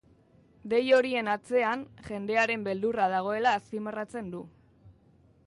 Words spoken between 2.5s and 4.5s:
beldurra dagoela azpimarratzen du.